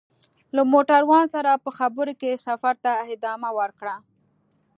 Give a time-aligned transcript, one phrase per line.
[0.55, 3.95] له موټروان سره په خبرو کې سفر ته ادامه ورکړه.